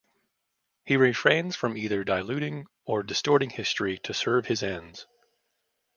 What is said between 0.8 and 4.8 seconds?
He refrains from either diluting or distorting history to serve his